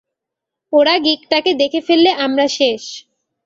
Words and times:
ওরা 0.73 0.95
গিকটাকে 0.97 1.51
দেখে 1.53 1.79
ফেললে 1.81 2.11
আমরা 2.25 2.45
শেষ। 2.57 2.83